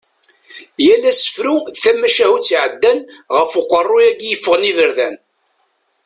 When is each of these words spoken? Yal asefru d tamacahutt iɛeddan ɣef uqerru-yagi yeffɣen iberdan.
Yal 0.85 1.03
asefru 1.11 1.55
d 1.73 1.75
tamacahutt 1.83 2.47
iɛeddan 2.55 2.99
ɣef 3.37 3.51
uqerru-yagi 3.59 4.27
yeffɣen 4.29 4.69
iberdan. 4.71 5.15